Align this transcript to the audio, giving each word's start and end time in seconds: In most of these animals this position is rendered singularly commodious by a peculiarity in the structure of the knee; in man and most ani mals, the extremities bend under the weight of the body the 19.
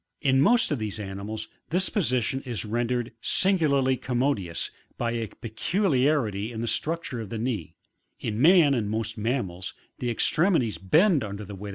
In 0.23 0.41
most 0.41 0.71
of 0.71 0.79
these 0.79 0.99
animals 0.99 1.47
this 1.69 1.89
position 1.89 2.41
is 2.41 2.65
rendered 2.65 3.11
singularly 3.21 3.97
commodious 3.97 4.71
by 4.97 5.11
a 5.11 5.27
peculiarity 5.27 6.51
in 6.51 6.61
the 6.61 6.67
structure 6.67 7.21
of 7.21 7.29
the 7.29 7.37
knee; 7.37 7.75
in 8.19 8.41
man 8.41 8.73
and 8.73 8.89
most 8.89 9.15
ani 9.15 9.43
mals, 9.47 9.73
the 9.99 10.09
extremities 10.09 10.79
bend 10.79 11.23
under 11.23 11.45
the 11.45 11.53
weight 11.53 11.53
of 11.53 11.53
the 11.53 11.55
body 11.55 11.59
the 11.59 11.63
19. 11.65 11.69